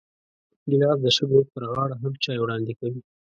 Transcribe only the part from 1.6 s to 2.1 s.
غاړه